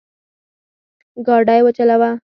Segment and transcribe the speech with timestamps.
[1.25, 2.11] ګاډی وچلوه